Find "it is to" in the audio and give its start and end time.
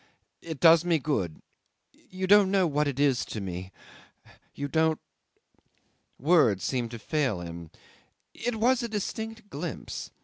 2.87-3.39